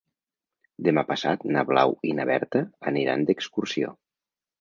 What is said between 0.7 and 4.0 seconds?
Demà passat na Blau i na Berta aniran d'excursió.